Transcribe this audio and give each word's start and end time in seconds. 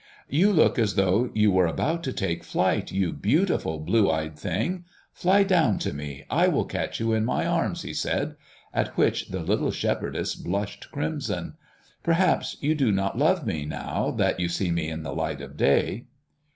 "You 0.29 0.51
look 0.51 0.79
as 0.79 0.95
though 0.95 1.29
you 1.35 1.51
were 1.51 1.67
about 1.67 2.01
to 2.05 2.11
take 2.11 2.43
flight, 2.43 2.91
you 2.91 3.13
beautiful, 3.13 3.77
blue 3.77 4.09
eyed 4.09 4.35
thing. 4.35 4.83
Fly 5.13 5.43
down 5.43 5.77
to 5.77 5.93
me. 5.93 6.25
I 6.27 6.47
will 6.47 6.65
catch 6.65 6.99
you 6.99 7.13
in 7.13 7.23
my 7.23 7.45
arms," 7.45 7.83
he 7.83 7.93
said, 7.93 8.35
at 8.73 8.97
which 8.97 9.27
the 9.27 9.41
little 9.41 9.69
shepherdess 9.69 10.33
blushed 10.33 10.91
crimson. 10.91 11.53
"Perhaps 12.01 12.57
you 12.61 12.73
do 12.73 12.91
not 12.91 13.15
love 13.15 13.45
me 13.45 13.63
now 13.63 14.09
that 14.09 14.39
you 14.39 14.49
see 14.49 14.71
me 14.71 14.87
in 14.89 15.03
the 15.03 15.13
light 15.13 15.39
of 15.39 15.55
day." 15.55 16.07